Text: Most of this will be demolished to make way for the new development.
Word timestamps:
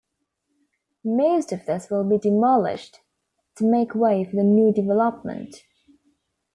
Most 1.05 1.51
of 1.51 1.67
this 1.67 1.91
will 1.91 2.03
be 2.03 2.17
demolished 2.17 3.01
to 3.57 3.63
make 3.69 3.93
way 3.93 4.23
for 4.25 4.35
the 4.35 4.43
new 4.43 4.73
development. 4.73 5.63